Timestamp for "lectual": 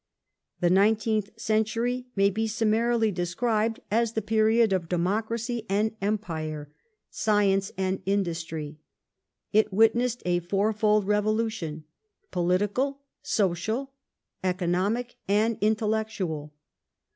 15.91-16.49